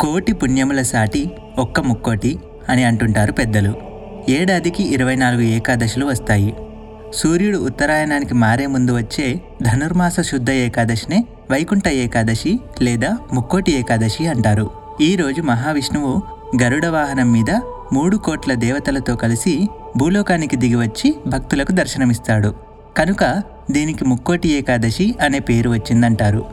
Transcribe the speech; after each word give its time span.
కోటి 0.00 0.32
పుణ్యముల 0.32 0.82
సాటి 0.82 1.30
ఒక్క 1.58 1.80
ముక్కోటి 1.80 2.38
అని 2.68 2.84
అంటుంటారు 2.84 3.32
పెద్దలు. 3.32 3.74
ఏడాదికి 4.28 4.82
ఇరవై 4.94 5.14
నాలుగు 5.14 5.40
ఏకాదశులు 5.40 6.06
వస్తాయి. 6.06 6.54
సూర్యుడు 7.14 7.58
ఉత్తరాయణానికి 7.58 8.34
మారే 8.34 8.66
ముందు 8.66 8.96
వచ్చే 8.96 9.40
ధనుర్మాస 9.62 10.20
శుద్ధ 10.20 10.50
ఏకాదశినే 10.50 11.24
వైకుంఠ 11.50 11.88
ఏకాదశి 11.88 12.58
లేదా 12.82 13.18
ముక్కోటి 13.32 13.72
ఏకాదశి 13.72 14.26
అంటారు. 14.26 14.70
ఈరోజు 15.00 15.42
మహావిష్ణువు 15.42 16.22
గరుడ 16.62 16.86
వాహనం 16.86 17.32
మీద 17.32 17.60
మూడు 17.92 18.16
కోట్ల 18.16 18.54
దేవతలతో 18.54 19.16
కలిసి 19.16 19.68
భూలోకానికి 19.96 20.56
దిగివచ్చి 20.56 21.14
భక్తులకు 21.26 21.72
దర్శనమిస్తాడు. 21.72 22.54
కనుక 22.96 23.42
దీనికి 23.70 24.04
ముక్కోటి 24.04 24.48
ఏకాదశి 24.48 25.14
అనే 25.20 25.38
పేరు 25.38 25.70
వచ్చిందంటారు. 25.70 26.44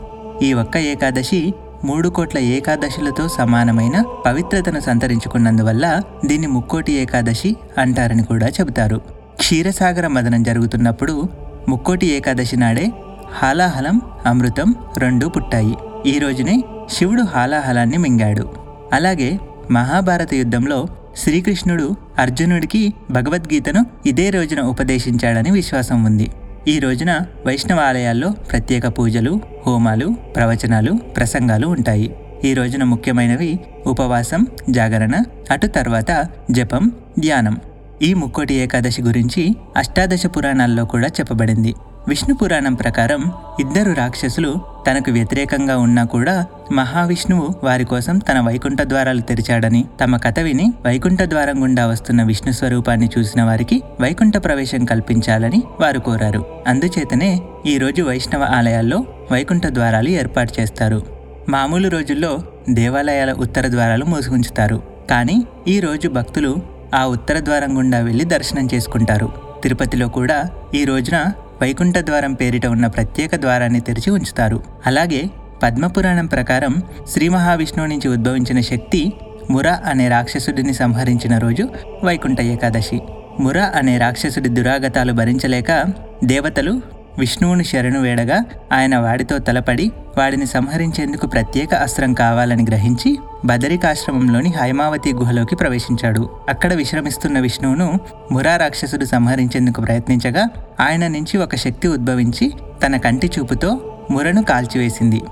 ఈ 0.42 0.52
ఒక్క 0.52 0.76
ఏకాదశి 0.76 1.54
మూడు 1.84 2.08
కోట్ల 2.08 2.38
ఏకాదశులతో 2.38 3.28
సమానమైన 3.28 4.04
పవిత్రతను 4.26 4.80
సంతరించుకున్నందువల్ల 4.80 6.02
దీన్ని 6.26 6.46
ముక్కోటి 6.46 6.92
ఏకాదశి 6.92 7.56
అంటారని 7.78 8.24
కూడా 8.24 8.46
చెబుతారు. 8.46 9.00
క్షీరసాగర 9.38 10.06
మదనం 10.06 10.42
జరుగుతున్నప్పుడు 10.42 11.28
ముక్కోటి 11.68 12.06
ఏకాదశి 12.06 12.56
నాడే 12.56 12.92
హాలాహలం 13.32 14.00
అమృతం 14.26 14.74
రెండూ 14.98 15.28
పుట్టాయి. 15.28 15.76
ఈ 16.06 16.18
రోజునే 16.18 16.64
శివుడు 16.90 17.22
హాలాహలాన్ని 17.22 17.98
మింగాడు. 17.98 18.50
అలాగే 18.92 19.40
మహాభారత 19.70 20.34
యుద్ధంలో 20.34 20.86
శ్రీకృష్ణుడు 21.16 21.96
అర్జునుడికి 22.18 22.94
భగవద్గీతను 23.10 23.86
ఇదే 24.06 24.30
రోజున 24.30 24.60
ఉపదేశించాడని 24.60 25.50
విశ్వాసం 25.50 26.04
ఉంది. 26.04 26.30
ఈ 26.68 26.74
రోజున 26.80 27.12
వైష్ణవ 27.46 27.80
ఆలయాల్లో 27.88 28.28
ప్రత్యేక 28.50 28.86
పూజలు 28.96 29.32
హోమాలు 29.66 30.06
ప్రవచనాలు 30.36 30.92
ప్రసంగాలు 31.16 31.66
ఉంటాయి. 31.66 32.08
ఈ 32.44 32.50
రోజున 32.54 32.82
ముఖ్యమైనవి 32.84 33.50
ఉపవాసం 33.86 34.40
జాగరణ 34.70 35.14
అటు 35.50 35.66
తర్వాత 35.66 36.10
జపం 36.50 36.84
ధ్యానం. 37.18 37.56
ఈ 38.02 38.10
ముక్కోటి 38.14 38.54
ఏకాదశి 38.54 39.02
గురించి 39.02 39.42
అష్టాదశ 39.76 40.26
పురాణాల్లో 40.26 40.84
కూడా 40.84 41.10
చెప్పబడింది. 41.20 41.74
విష్ణు 42.08 42.34
పురాణం 42.34 42.74
ప్రకారం 42.74 43.32
ఇద్దరు 43.60 43.92
రాక్షసులు 43.92 44.60
తనకు 44.86 45.10
వ్యతిరేకంగా 45.10 45.76
ఉన్నా 45.76 46.04
కూడా 46.04 46.46
మహావిష్ణువు 46.72 47.54
వారి 47.64 47.84
కోసం 47.84 48.18
తన 48.18 48.40
వైకుంఠ 48.40 48.82
ద్వారాలు 48.82 49.20
తెరిచాడని 49.20 49.84
తమ 50.04 50.16
కథ 50.16 50.40
విని 50.40 50.72
వైకుంఠ 50.86 51.22
ద్వారం 51.22 51.62
గుండా 51.62 51.86
వస్తున్న 51.86 52.22
విష్ణు 52.22 52.52
స్వరూపాన్ని 52.52 53.08
చూసిన 53.18 53.42
వారికి 53.42 53.82
వైకుంఠ 54.00 54.36
ప్రవేశం 54.36 54.84
కల్పించాలని 54.84 55.62
వారు 55.80 55.98
కోరారు. 55.98 56.44
అందుచేతనే 56.66 57.40
ఈ 57.66 57.78
రోజు 57.78 58.02
వైష్ణవ 58.02 58.42
ఆలయాల్లో 58.42 59.04
వైకుంఠ 59.32 59.66
ద్వారాలు 59.66 60.08
ఏర్పాటు 60.08 60.60
చేస్తారు. 60.60 61.02
మామూలు 61.48 61.88
రోజుల్లో 61.88 62.38
దేవాలయాల 62.70 63.32
ఉత్తర 63.32 63.68
ద్వారాలు 63.68 64.04
మూసుకుంచుతారు 64.04 64.82
కానీ 65.10 65.46
ఈ 65.68 65.80
రోజు 65.80 66.08
భక్తులు 66.08 66.56
ఆ 66.94 67.04
ఉత్తర 67.06 67.38
ద్వారం 67.38 67.78
గుండా 67.78 67.98
వెళ్ళి 67.98 68.24
దర్శనం 68.24 68.68
చేసుకుంటారు. 68.74 69.32
తిరుపతిలో 69.62 70.08
కూడా 70.08 70.38
ఈ 70.74 70.84
రోజున 70.84 71.32
వైకుంఠ 71.62 71.98
ద్వారం 71.98 72.32
పేరిట 72.34 72.66
ఉన్న 72.66 72.86
ప్రత్యేక 72.86 73.36
ద్వారాన్ని 73.36 73.80
తెరిచి 73.80 74.10
ఉంచుతారు. 74.10 74.62
అలాగే 74.86 75.30
పద్మపురాణం 75.62 76.26
ప్రకారం 76.26 76.82
శ్రీ 77.12 77.28
మహావిష్ణువు 77.28 77.88
నుంచి 77.88 78.08
ఉద్భవించిన 78.08 78.60
శక్తి 78.60 79.12
ముర 79.50 79.68
అనే 79.68 80.08
రాక్షసుడిని 80.08 80.74
సంహరించిన 80.74 81.38
రోజు 81.38 81.68
వైకుంఠ 82.04 82.40
ఏకాదశి. 82.40 83.00
ముర 83.40 83.58
అనే 83.58 83.98
రాక్షసుడి 83.98 84.48
దురాగతాలు 84.48 85.12
భరించలేక 85.12 85.84
దేవతలు 86.24 86.82
విష్ణువుని 87.18 87.64
శరణు 87.64 88.00
వేడగా 88.00 88.44
ఆయన 88.72 88.98
వాడితో 88.98 89.38
తలపడి 89.38 89.92
వాడిని 90.18 90.46
సంహరించేందుకు 90.46 91.26
ప్రత్యేక 91.26 91.74
అస్త్రం 91.74 92.14
కావాలని 92.14 92.64
గ్రహించి 92.68 93.18
బదరికాశ్రమంలోని 93.44 94.52
హైమావతి 94.60 95.12
గుహలోకి 95.12 95.56
ప్రవేశించాడు. 95.56 96.30
అక్కడ 96.48 96.74
విశ్రమిస్తున్న 96.74 97.40
విష్ణువును 97.40 98.00
మురా 98.32 98.56
రాక్షసుడు 98.56 99.04
సంహరించేందుకు 99.04 99.80
ప్రయత్నించగా 99.80 100.48
ఆయన 100.80 101.06
నుంచి 101.06 101.38
ఒక 101.38 101.54
శక్తి 101.54 101.88
ఉద్భవించి 101.88 102.52
తన 102.86 102.96
కంటి 102.96 103.30
చూపుతో 103.38 103.98
మురను 104.10 104.42
కాల్చివేసింది. 104.42 105.22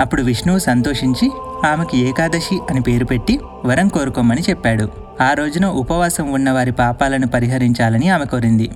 అప్పుడు 0.00 0.22
విష్ణువు 0.22 0.58
సంతోషించి 0.58 1.30
ఆమెకి 1.66 1.98
ఏకాదశి 1.98 2.58
అని 2.70 2.80
పేరు 2.80 3.04
పెట్టి 3.04 3.40
వరం 3.64 3.88
కోరుకోమని 3.88 4.42
చెప్పాడు. 4.50 4.88
ఆ 5.20 5.32
రోజున 5.32 5.66
ఉపవాసం 5.66 6.32
ఉన్న 6.32 6.50
వారి 6.50 6.72
పాపాలను 6.72 7.26
పరిహరించాలని 7.26 8.08
ఆమె 8.08 8.24
కోరింది. 8.24 8.70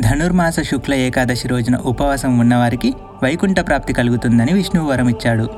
ధనుర్మాస 0.00 0.60
శుక్ల 0.60 0.94
ఏకాదశి 0.94 1.48
రోజున 1.48 1.76
ఉపవాసం 1.76 2.38
ఉన్నవారికి 2.38 2.94
వైకుంఠ 3.22 3.60
ప్రాప్తి 3.60 3.92
కలుగుతుందని 3.92 4.52
విష్ణువు 4.52 4.90
వరం 4.90 5.08
ఇచ్చాడు 5.08 5.48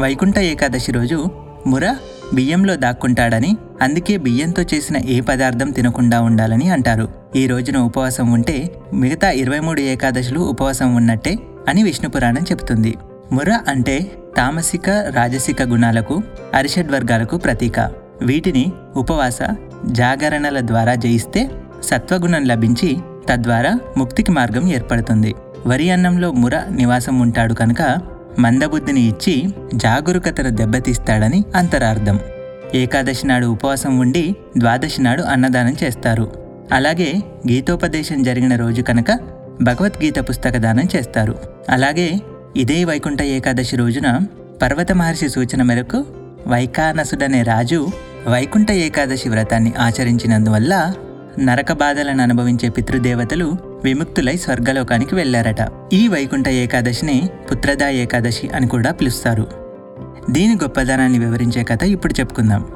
వైకుంఠ 0.00 0.38
ఏకాదశి 0.38 0.92
రోజు 0.92 1.30
ముర 1.66 1.96
బియ్యంలో 2.34 2.76
దాక్కుంటాడని 2.76 3.56
అందుకే 3.82 4.16
బియ్యంతో 4.16 4.62
చేసిన 4.62 4.96
ఏ 4.96 5.20
పదార్థం 5.20 5.70
తినకుండా 5.70 6.20
ఉండాలని 6.20 6.68
అంటారు. 6.70 7.08
ఈ 7.36 7.46
రోజున 7.46 7.76
ఉపవాసం 7.76 8.32
ఉంటే 8.32 8.70
మిగతా 8.92 9.30
ఇరవై 9.30 9.58
మూడు 9.58 9.80
ఏకాదశులు 9.80 10.40
ఉపవాసం 10.40 10.94
ఉన్నట్టే 10.94 11.38
అని 11.68 11.82
విష్ణు 11.82 12.10
పురాణం 12.10 12.42
చెబుతుంది. 12.42 12.94
ముర 13.32 13.60
అంటే 13.68 14.12
తామసిక 14.36 14.90
రాజసిక 14.90 15.62
గుణాలకు 15.62 16.22
అరిషడ్ 16.54 16.92
వర్గాలకు 16.92 17.36
ప్రతీక. 17.36 17.80
వీటిని 18.22 18.72
ఉపవాస 18.96 19.38
జాగరణల 19.86 20.60
ద్వారా 20.60 20.94
జయిస్తే 20.94 21.50
సత్వగుణం 21.82 22.44
లభించి 22.44 22.96
తద్వారా 23.30 23.78
ముక్తికి 23.96 24.30
మార్గం 24.30 24.72
ఏర్పడుతుంది. 24.72 25.34
వరి 25.66 25.90
అన్నంలో 25.90 26.32
ముర 26.32 26.62
నివాసం 26.70 27.18
ఉంటాడు 27.18 27.54
కనుక 27.54 27.98
మందబుద్ధిని 28.38 29.00
ఇచ్చి 29.00 29.54
జాగరూకతను 29.74 30.50
దెబ్బతీస్తాడని 30.50 31.44
అంతరార్థం. 31.54 32.20
ఏకాదశి 32.74 33.26
నాడు 33.26 33.46
ఉపవాసం 33.46 33.98
ఉండి 33.98 34.36
ద్వాదశి 34.58 35.02
నాడు 35.02 35.22
అన్నదానం 35.22 35.76
చేస్తారు. 35.84 36.32
అలాగే 36.72 37.14
గీతోపదేశం 37.50 38.22
జరిగిన 38.22 38.56
రోజు 38.56 38.82
కనుక 38.82 39.18
భగవద్గీత 39.62 40.18
పుస్తక 40.18 40.56
దానం 40.56 40.88
చేస్తారు. 40.96 41.38
అలాగే 41.70 42.20
ఇదే 42.56 42.84
వైకుంఠ 42.84 43.22
ఏకాదశి 43.22 43.76
రోజున 43.76 44.20
పర్వత 44.62 44.92
మహర్షి 44.92 45.28
సూచన 45.28 45.62
మేరకు 45.62 46.04
వైకానసుడనే 46.46 47.42
రాజు 47.42 47.88
వైకుంఠ 48.28 48.70
ఏకాదశి 48.70 49.28
వ్రతాన్ని 49.28 49.72
ఆచరించినందువల్ల 49.78 50.94
నరక 51.38 51.72
బాధలను 51.72 52.22
అనుభవించే 52.22 52.68
పితృదేవతలు 52.68 53.56
విముక్తులై 53.84 54.36
స్వర్గలోకానికి 54.36 55.14
వెళ్ళారట 55.14 55.72
ఈ 55.92 56.08
వైకుంఠ 56.08 56.48
ఏకాదశిని 56.48 57.28
పుత్రదా 57.52 57.88
ఏకాదశి 57.88 58.48
అని 58.48 58.68
కూడా 58.68 58.90
పిలుస్తారు. 58.90 59.46
దీని 60.30 60.54
గొప్పదనాన్ని 60.54 61.18
వివరించే 61.18 61.62
కథ 61.62 61.82
ఇప్పుడు 61.82 62.14
చెప్పుకుందాం. 62.20 62.66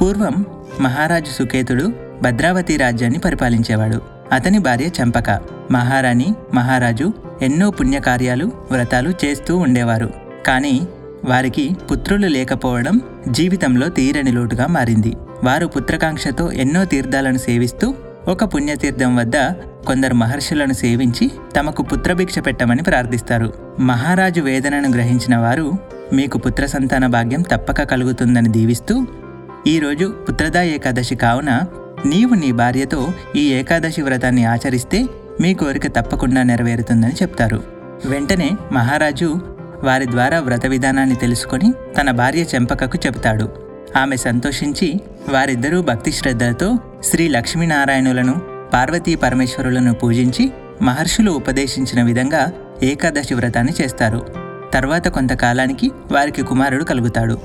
పూర్వం 0.00 0.46
మహారాజు 0.80 1.30
సుకేతుడు 1.30 1.92
భద్రావతి 2.22 2.76
రాజ్యాన్ని 2.76 3.18
పరిపాలించేవాడు. 3.18 4.02
అతని 4.32 4.58
భార్య 4.58 4.86
చంపక. 4.86 5.30
మహారాణి 5.70 6.34
మహారాజు 6.54 7.12
ఎన్నో 7.42 7.70
పుణ్యకార్యాలు 7.70 8.52
వ్రతాలు 8.70 9.12
చేస్తూ 9.24 9.56
ఉండేవారు. 9.56 10.10
కానీ 10.46 10.88
వారికి 11.24 11.76
పుత్రులు 11.92 12.26
లేకపోవడం 12.26 13.00
జీవితంలో 13.28 13.88
తీరని 13.88 14.32
లోటుగా 14.32 14.66
మారింది. 14.66 15.14
వారు 15.44 15.66
పుత్రకాంక్షతో 15.66 16.52
ఎన్నో 16.52 16.84
తీర్థాలను 16.84 17.38
సేవిస్తూ 17.38 17.94
ఒక 18.28 18.44
పుణ్యతీర్థం 18.44 19.16
వద్ద 19.16 19.36
కొందరు 19.86 20.14
మహర్షులను 20.14 20.72
సేవించి 20.72 21.30
తమకు 21.56 21.82
పుత్రభిక్ష 21.82 22.38
పెట్టమని 22.38 22.82
ప్రార్థిస్తారు. 22.82 23.52
మహారాజు 23.80 24.40
వేదనను 24.40 24.88
గ్రహించిన 24.92 25.36
వారు 25.36 25.72
మీకు 26.12 26.38
పుత్ర 26.38 26.66
సంతాన 26.66 27.06
భాగ్యం 27.06 27.42
తప్పక 27.42 27.82
కలుగుతుందని 27.82 28.48
దీవిస్తూ 28.48 29.06
ఈరోజు 29.66 30.14
పుత్రదా 30.28 30.62
ఏకాదశి 30.62 31.16
కావున 31.16 31.60
నీవు 32.06 32.34
నీ 32.34 32.52
భార్యతో 32.52 33.12
ఈ 33.36 33.52
ఏకాదశి 33.52 34.02
వ్రతాన్ని 34.02 34.44
ఆచరిస్తే 34.44 35.06
మీ 35.40 35.54
కోరిక 35.54 35.86
తప్పకుండా 35.86 36.42
నెరవేరుతుందని 36.42 37.12
చెప్తారు. 37.12 37.62
వెంటనే 38.06 38.50
మహారాజు 38.72 39.40
వారి 39.84 40.06
ద్వారా 40.06 40.40
వ్రత 40.40 40.66
విధానాన్ని 40.66 41.14
తెలుసుకొని 41.14 41.72
తన 42.00 42.10
భార్య 42.10 42.42
చెంపకకు 42.54 42.98
చెబుతాడు. 43.06 43.67
ఆమె 43.96 44.16
సంతోషించి 44.16 45.00
వారిద్దరూ 45.28 45.82
భక్తి 45.82 46.12
శ్రద్ధలతో 46.12 46.78
శ్రీ 47.04 47.28
లక్ష్మీనారాయణులను 47.28 48.40
పార్వతీ 48.72 49.14
పరమేశ్వరులను 49.14 49.94
పూజించి 49.94 50.52
మహర్షులు 50.82 51.30
ఉపదేశించిన 51.30 52.02
విధంగా 52.02 52.52
ఏకాదశి 52.82 53.34
వ్రతాన్ని 53.34 53.72
చేస్తారు. 53.80 54.26
తర్వాత 54.72 55.08
కొంతకాలానికి 55.08 55.90
వారికి 56.12 56.42
కుమారుడు 56.42 56.84
కలుగుతాడు. 56.84 57.38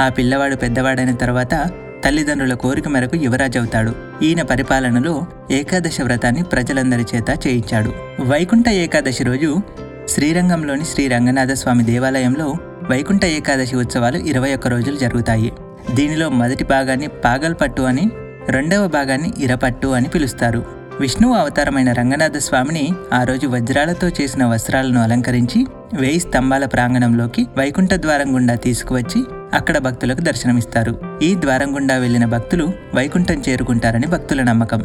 ఆ 0.00 0.08
పిల్లవాడు 0.08 0.56
పెద్దవాడైన 0.56 1.12
తర్వాత 1.12 1.70
తల్లిదండ్రుల 2.04 2.54
కోరిక 2.54 2.88
మేరకు 2.88 3.16
యువరాజు 3.16 3.58
అవుతాడు. 3.58 3.94
ఈయన 4.22 4.42
పరిపాలనలో 4.42 5.26
ఏకాదశ 5.50 6.00
వ్రతాన్ని 6.00 6.42
ప్రజలందరి 6.42 7.04
చేత 7.14 7.46
చేయించాడు. 7.46 7.92
వైకుంఠ 8.20 8.68
ఏకాదశి 8.68 9.24
రోజు 9.24 9.60
శ్రీరంగంలోని 10.08 10.84
శ్రీ 10.84 11.08
రంగనాథ 11.08 11.52
స్వామి 11.52 11.84
దేవాలయంలో 11.84 12.54
వైకుంఠ 12.90 13.24
ఏకాదశి 13.24 13.76
ఉత్సవాలు 13.76 14.18
ఇరవై 14.18 14.54
ఒక్క 14.54 14.68
రోజులు 14.68 14.96
జరుగుతాయి. 14.96 15.52
దీనిలో 15.94 16.28
మొదటి 16.28 16.64
భాగాన్ని 16.64 17.08
పాగల్పట్టు 17.24 17.82
అని 17.82 18.10
రెండవ 18.48 18.86
భాగాన్ని 18.86 19.30
ఇరపట్టు 19.38 19.86
అని 19.86 20.08
పిలుస్తారు. 20.08 20.66
విష్ణువు 21.00 21.34
అవతారమైన 21.34 21.92
రంగనాథ 21.92 22.36
స్వామిని 22.36 22.92
ఆ 23.12 23.24
రోజు 23.24 23.46
వజ్రాలతో 23.46 24.08
చేసిన 24.08 24.44
వస్త్రాలను 24.44 25.02
అలంకరించి 25.02 25.66
వేయి 25.94 26.20
స్తంభాల 26.20 26.64
ప్రాంగణంలోకి 26.64 27.46
వైకుంఠ 27.58 27.92
ద్వారం 27.94 28.34
గుండా 28.34 28.54
తీసుకువచ్చి 28.54 29.20
అక్కడ 29.54 29.78
భక్తులకు 29.78 30.20
దర్శనమిస్తారు. 30.20 30.92
ఈ 31.22 31.34
ద్వారం 31.34 31.74
గుండా 31.74 31.96
వెళ్ళిన 31.96 32.24
భక్తులు 32.24 32.72
వైకుంఠం 32.94 33.42
చేరుకుంటారని 33.48 34.06
భక్తుల 34.06 34.42
నమ్మకం. 34.42 34.82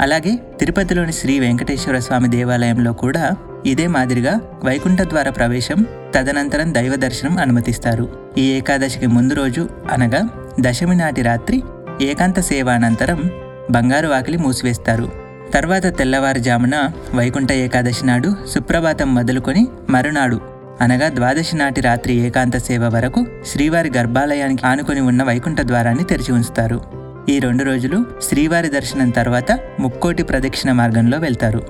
అలాగే 0.00 0.38
తిరుపతిలోని 0.60 1.12
శ్రీ 1.12 1.38
వెంకటేశ్వర 1.38 1.98
స్వామి 1.98 2.28
దేవాలయంలో 2.28 2.92
కూడా 2.92 3.36
ఇదే 3.66 3.86
మాదిరిగా 3.86 4.40
వైకుంఠ 4.64 5.02
ద్వార 5.02 5.28
ప్రవేశం 5.30 5.86
తదనంతరం 6.14 6.74
దైవ 6.74 6.96
దర్శనం 6.96 7.38
అనుమతిస్తారు. 7.38 8.04
ఈ 8.38 8.44
ఏకాదశికి 8.52 9.06
ముందు 9.06 9.34
రోజు 9.34 9.68
అనగా 9.92 10.28
దశమి 10.60 10.96
నాటి 10.96 11.22
రాత్రి 11.22 11.62
ఏకాంత 12.02 12.40
సేవానంతరం 12.40 13.30
బంగారు 13.70 14.08
వాకిలి 14.08 14.38
మూసివేస్తారు. 14.38 15.10
తర్వాత 15.54 15.86
తెల్లవారుజామున 15.98 16.90
వైకుంఠ 17.14 17.52
ఏకాదశి 17.52 18.06
నాడు 18.06 18.36
సుప్రభాతం 18.48 19.14
మొదలుకొని 19.14 19.68
మరునాడు 19.90 20.40
అనగా 20.80 21.08
ద్వాదశి 21.08 21.56
నాటి 21.56 21.80
రాత్రి 21.80 22.14
ఏకాంత 22.14 22.56
సేవ 22.56 22.84
వరకు 22.88 23.26
శ్రీవారి 23.46 23.90
గర్భాలయానికి 23.96 24.66
ఆనుకొని 24.66 25.00
ఉన్న 25.00 25.22
వైకుంఠ 25.22 25.60
ద్వారాన్ని 25.60 26.04
తెరిచి 26.04 26.32
ఉంచుతారు. 26.32 26.80
ఈ 27.28 27.38
రెండు 27.38 27.64
రోజులు 27.64 28.06
శ్రీవారి 28.22 28.68
దర్శనం 28.68 29.10
తర్వాత 29.10 29.58
ముక్కోటి 29.80 30.22
ప్రదక్షిణ 30.22 30.72
మార్గంలో 30.72 31.18
వెళ్తారు. 31.18 31.62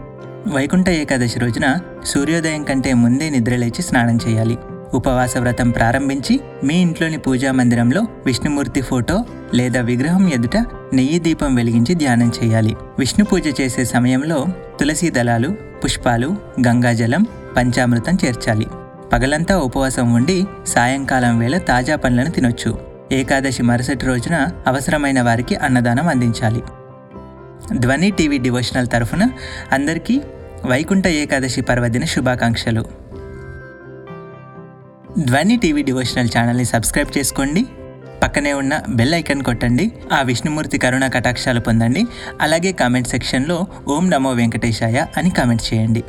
వైకుంఠ 0.48 0.88
ఏకాదశి 0.88 1.38
రోజున 1.38 1.78
సూర్యోదయం 2.04 2.62
కంటే 2.62 2.92
ముందే 2.94 3.30
నిద్రలేచి 3.30 3.82
స్నానం 3.82 4.18
చేయాలి. 4.28 4.58
ఉపవాస 4.94 5.36
వ్రతం 5.36 5.70
ప్రారంభించి 5.70 6.40
మీ 6.64 6.74
ఇంట్లోని 6.74 7.18
పూజా 7.18 7.52
మందిరంలో 7.52 8.06
విష్ణుమూర్తి 8.26 8.80
ఫోటో 8.80 9.24
లేదా 9.54 9.80
విగ్రహం 9.80 10.28
ఎదుట 10.28 10.56
నెయ్యి 10.92 11.18
దీపం 11.18 11.54
వెలిగించి 11.54 11.94
ధ్యానం 11.94 12.32
చేయాలి. 12.44 12.76
విష్ణు 12.98 13.24
పూజ 13.24 13.60
చేసే 13.60 13.84
సమయంలో 13.84 14.46
తులసి 14.80 15.10
దళాలు 15.10 15.48
పుష్పాలు 15.84 16.36
గంగాజలం 16.66 17.26
పంచామృతం 17.56 18.18
చేర్చాలి. 18.24 18.66
పగలంతా 19.12 19.56
ఉపవాసం 19.58 20.12
ఉండి 20.12 20.44
సాయంకాలం 20.66 21.38
వేళ 21.38 21.58
తాజా 21.58 21.96
పండ్లను 21.96 22.30
తినొచ్చు. 22.30 22.78
ఏకాదశి 23.12 23.62
మరుసటి 23.62 24.06
రోజున 24.06 24.48
అవసరమైన 24.66 25.22
వారికి 25.22 25.54
అన్నదానం 25.54 26.08
అందించాలి. 26.08 26.62
ధ్వని 27.76 28.10
టీవీ 28.10 28.38
డివోషనల్ 28.38 28.86
తరఫున 28.86 29.30
అందరికీ 29.72 30.20
వైకుంఠ 30.66 31.06
ఏకాదశి 31.06 31.60
పర్వదిన 31.60 32.04
శుభాకాంక్షలు. 32.04 33.07
ధ్వని 35.26 35.56
టీవీ 35.56 35.82
డివోషనల్ 35.82 36.28
ఛానల్ని 36.38 36.64
సబ్స్క్రైబ్ 36.64 37.18
చేసుకోండి. 37.18 37.64
పక్కనే 38.22 38.52
ఉన్న 38.52 38.82
బెల్ 38.88 39.14
ఐకన్ 39.14 39.42
కొట్టండి. 39.42 39.92
ఆ 40.12 40.22
విష్ణుమూర్తి 40.22 40.78
కరుణ 40.78 41.06
కటాక్షాలు 41.06 41.60
పొందండి. 41.60 42.06
అలాగే 42.40 42.72
కామెంట్ 42.72 43.08
సెక్షన్లో 43.08 43.66
ఓం 43.88 44.10
నమో 44.10 44.32
వెంకటేశాయ 44.32 45.06
అని 45.16 45.30
కామెంట్ 45.30 45.74
చేయండి. 45.74 46.04